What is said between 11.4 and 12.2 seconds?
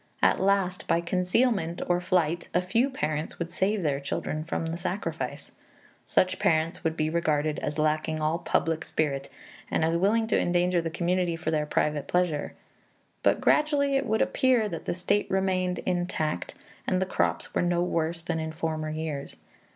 their private